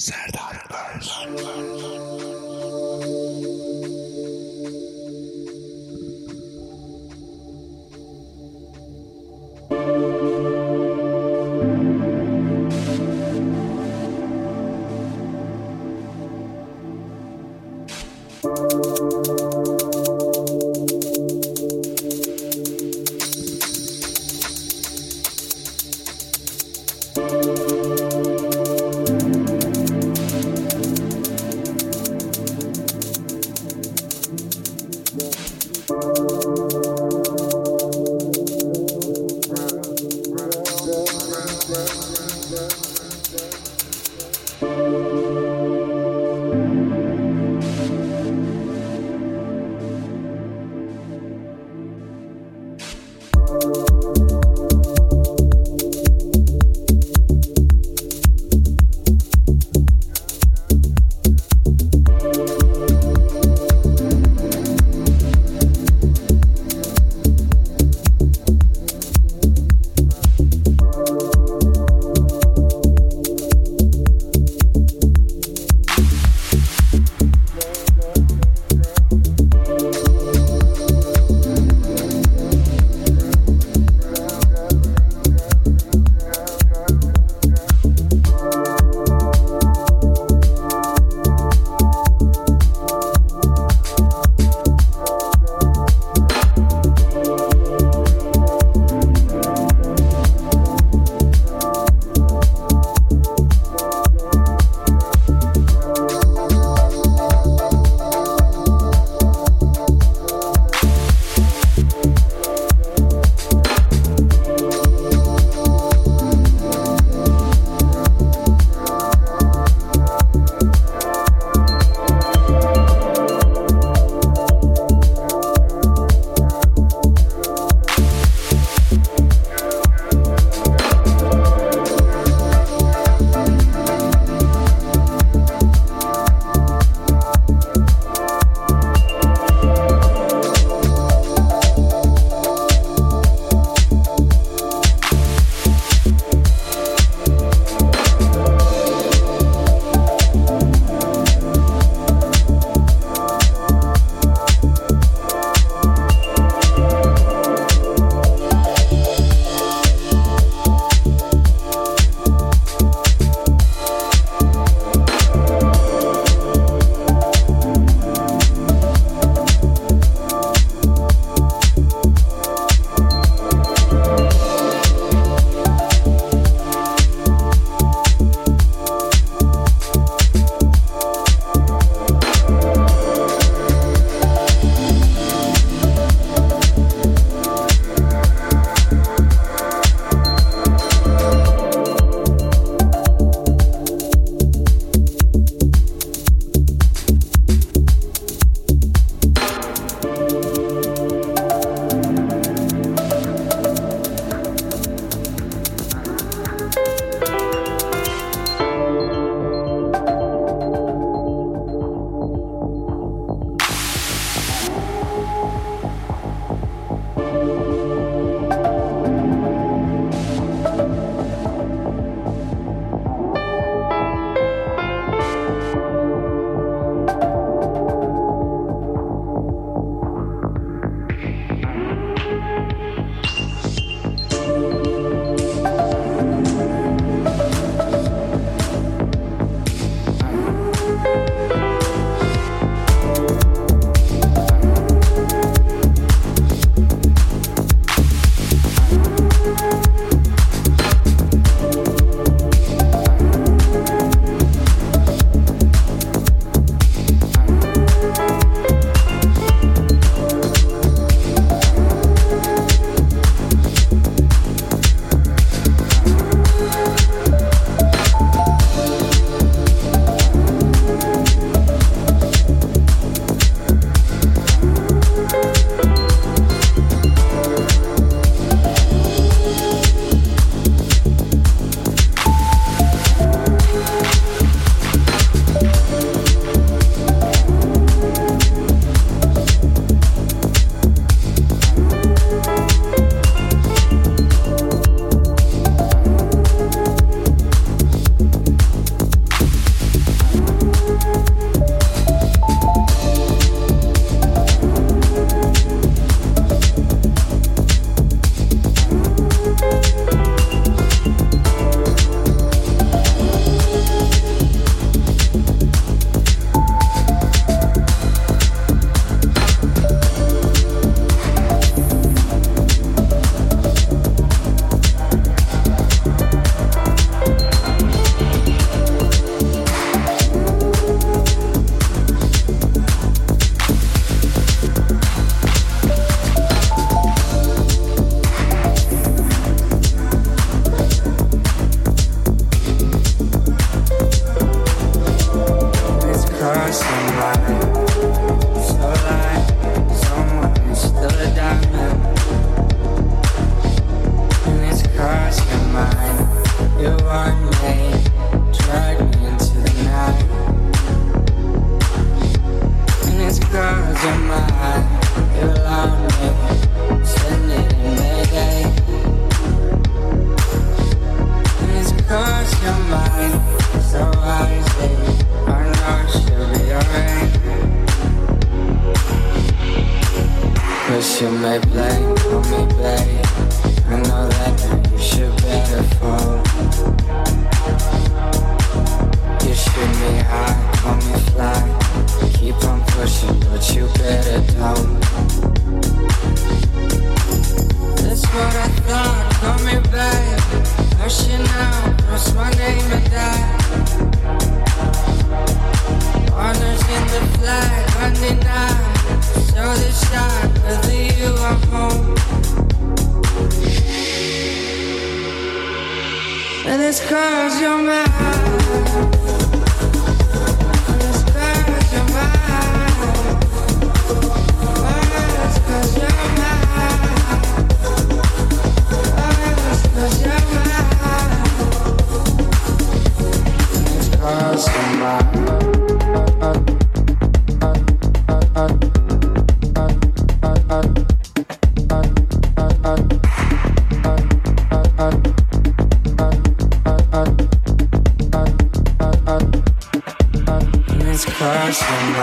Serdar 0.00 0.64
Öz. 0.96 1.97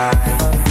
I. 0.06 0.65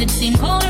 it 0.00 0.10
seemed 0.10 0.38
colder. 0.38 0.69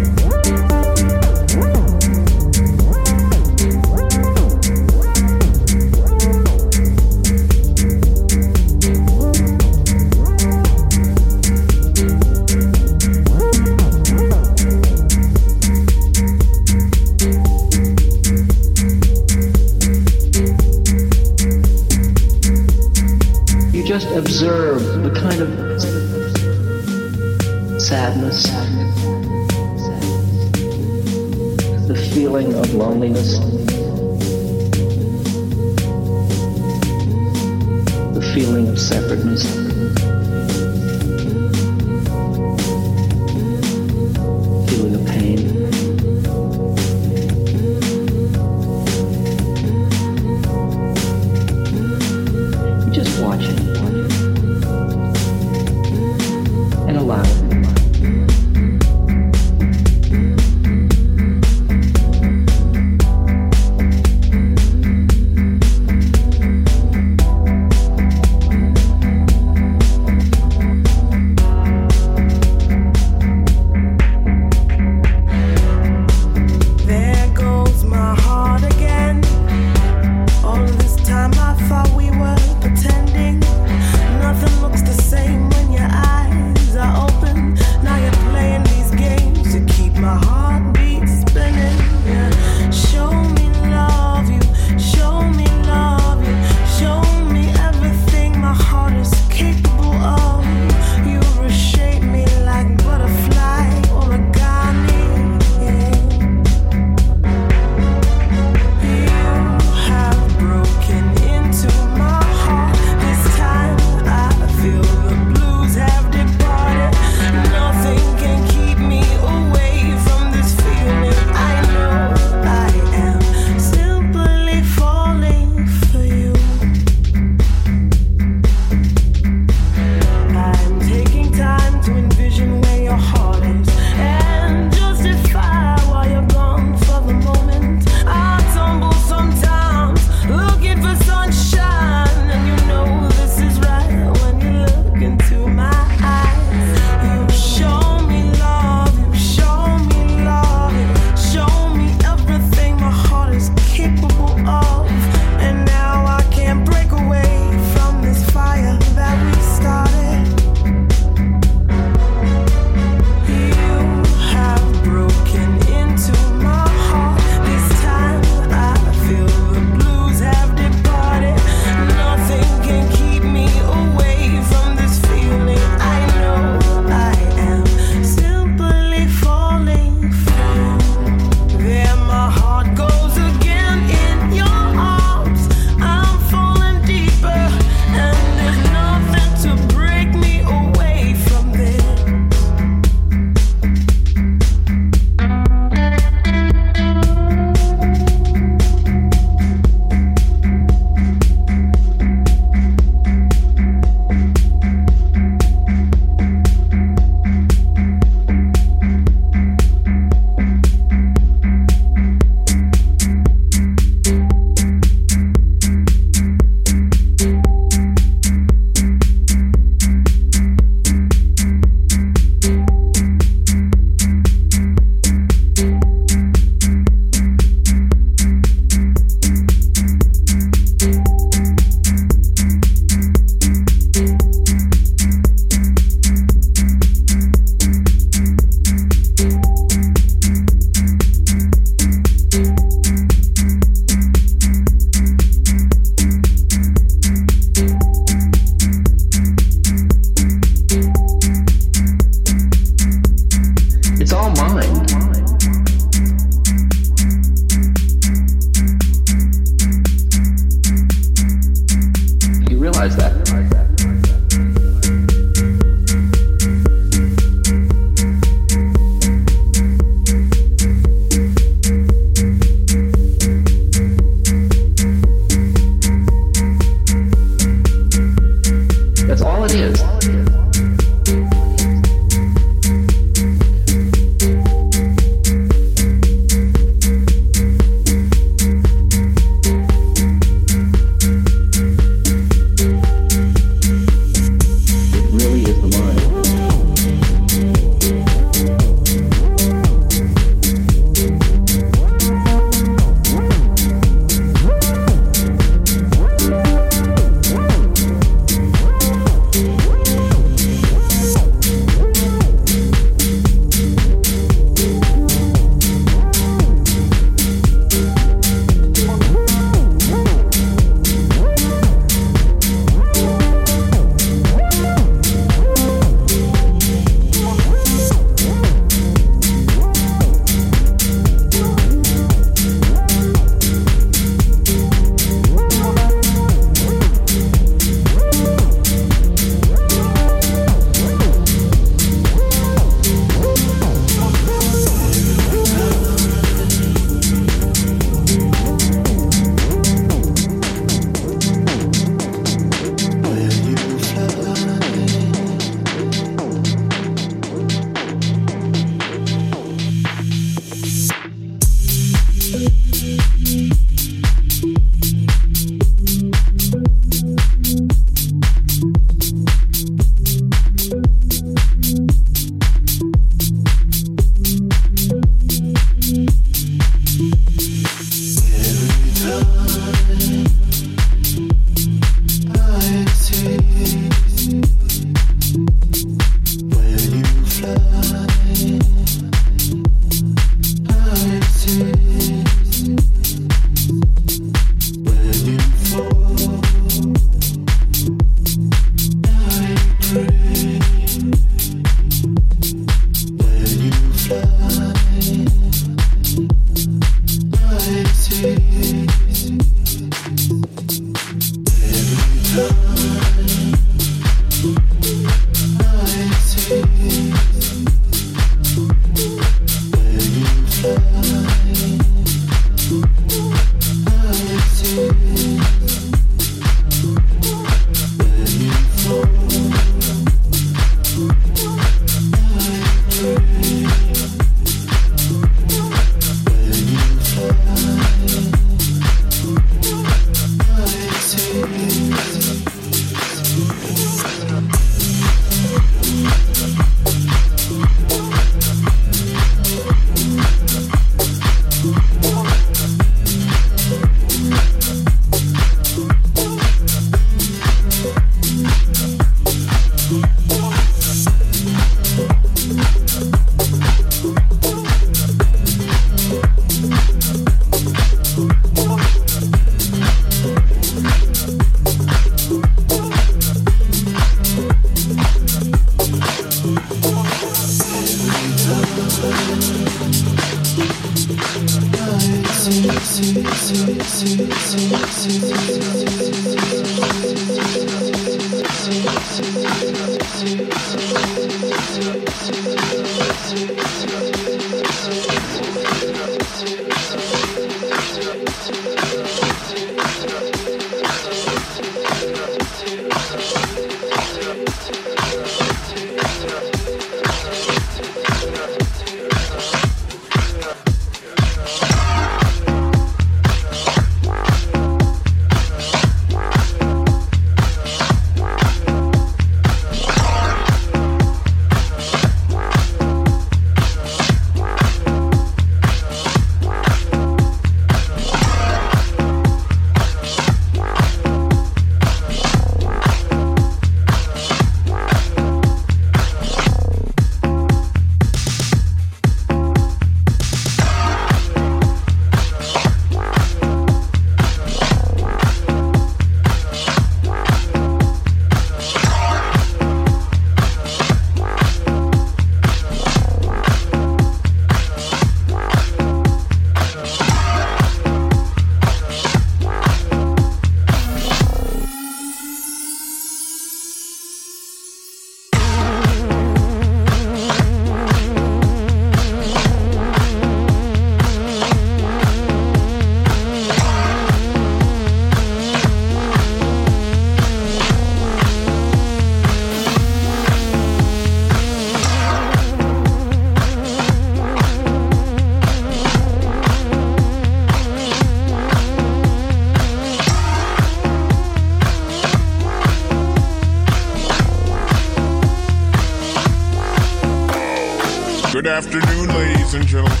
General. 599.51 600.00